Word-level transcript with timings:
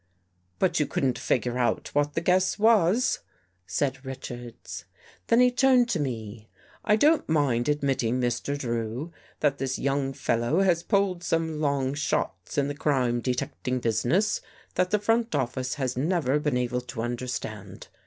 "But 0.57 0.79
you 0.79 0.87
couldn't 0.87 1.19
figure 1.19 1.59
out 1.59 1.93
what 1.93 2.15
the 2.15 2.21
guess 2.21 2.57
was," 2.57 3.19
said 3.67 4.03
Richards. 4.03 4.85
Then 5.27 5.39
he 5.41 5.51
turned 5.51 5.89
to 5.89 5.99
me." 5.99 6.49
I 6.83 6.95
don't 6.95 7.29
mind 7.29 7.69
admit 7.69 7.99
ting, 7.99 8.19
Mr. 8.19 8.57
Drew, 8.57 9.13
that 9.41 9.59
this 9.59 9.77
young 9.77 10.13
fellow 10.13 10.61
has 10.61 10.81
pulled 10.81 11.23
some 11.23 11.59
long 11.61 11.93
shots 11.93 12.57
in 12.57 12.67
the 12.67 12.73
crime 12.73 13.21
detecting 13.21 13.79
business 13.79 14.41
that 14.73 14.89
the 14.89 14.97
front 14.97 15.35
office 15.35 15.75
has 15.75 15.95
never 15.95 16.39
been 16.39 16.57
able 16.57 16.81
to 16.81 17.03
understand. 17.03 17.87